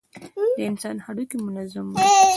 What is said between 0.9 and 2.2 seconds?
هډوکى منظم وي.